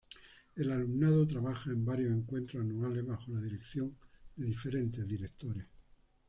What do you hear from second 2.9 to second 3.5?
bajo la